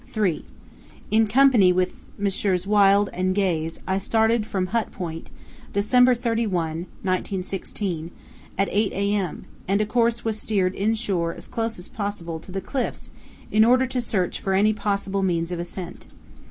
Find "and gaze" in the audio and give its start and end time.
3.13-3.79